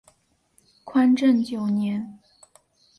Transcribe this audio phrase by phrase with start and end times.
[0.83, 2.17] 宽政九年。